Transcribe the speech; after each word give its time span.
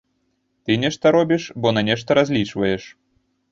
Ты 0.63 0.77
нешта 0.83 1.05
робіш, 1.17 1.45
бо 1.65 1.75
на 1.79 1.85
нешта 1.91 2.19
разлічваеш. 2.21 2.83